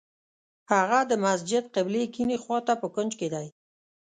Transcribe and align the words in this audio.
هغه 0.71 0.99
د 1.09 1.11
مسجد 1.25 1.63
قبلې 1.75 2.03
کیڼې 2.13 2.37
خوا 2.43 2.59
ته 2.67 2.73
په 2.81 2.87
کونج 2.95 3.11
کې 3.19 3.27
دی. 3.33 3.47